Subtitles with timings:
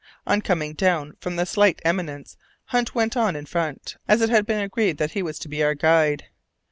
[0.25, 4.47] On coming down from the slight eminence Hunt went on in front, as it had
[4.47, 6.25] been agreed that he was to be our guide.